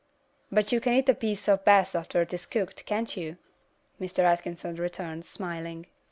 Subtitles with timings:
[0.51, 3.37] "But you can eat a piece of bass after it is cooked, can't you?"
[4.01, 4.23] Mr.
[4.23, 5.85] Atkinson returned, smiling.